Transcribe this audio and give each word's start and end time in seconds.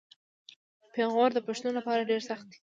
پېغور 0.93 1.29
د 1.33 1.39
پښتون 1.47 1.71
لپاره 1.75 2.07
ډیر 2.09 2.21
سخت 2.29 2.45
دی. 2.51 2.57